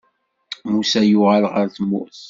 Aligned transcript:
Musa 0.71 1.01
yuɣal 1.03 1.43
ɣer 1.53 1.67
tmurt. 1.75 2.17